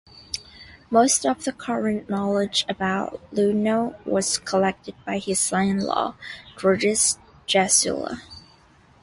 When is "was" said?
4.03-4.39